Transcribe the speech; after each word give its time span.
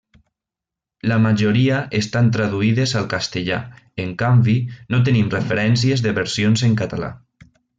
La 1.11 1.17
majoria 1.25 1.81
estan 1.99 2.31
traduïdes 2.37 2.95
al 3.01 3.05
castellà; 3.13 3.59
en 4.07 4.17
canvi, 4.25 4.57
no 4.95 5.03
tenim 5.11 5.33
referències 5.37 6.07
de 6.07 6.19
versions 6.21 6.65
en 6.71 6.75
català. 6.85 7.13